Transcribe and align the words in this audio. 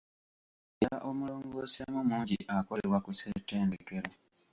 Soya 0.69 0.97
omulongoseemu 1.09 1.99
mungi 2.09 2.37
akolebwa 2.57 2.99
ku 3.05 3.11
ssettendekero. 3.13 4.09